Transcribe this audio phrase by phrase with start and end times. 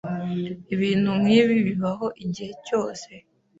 [0.73, 3.09] Ibintu nkibi bibaho igihe cyose.